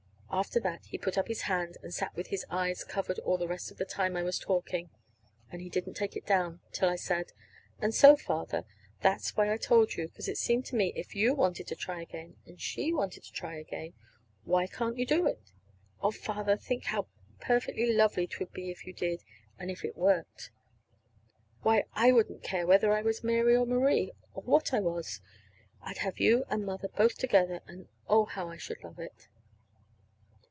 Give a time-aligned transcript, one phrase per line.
[0.33, 3.49] After that he put up his hand and sat with his eyes covered all the
[3.49, 4.89] rest of the time I was talking.
[5.51, 7.33] And he didn't take it down till I said:
[7.81, 8.63] "And so, Father,
[9.01, 11.99] that's why I told you; 'cause it seemed to me if you wanted to try
[12.01, 13.91] again, and she wanted to try again,
[14.45, 15.51] why can't you do it?
[16.01, 17.07] Oh, Father, think how
[17.41, 19.25] perfectly lovely 'twould be if you did,
[19.59, 20.49] and if it worked!
[21.61, 25.19] Why, I wouldn't care whether I was Mary or Marie, or what I was.
[25.81, 29.27] I'd have you and Mother both together, and, oh, how I should love it!"